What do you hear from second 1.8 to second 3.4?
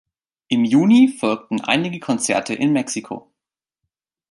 Konzerte in Mexiko.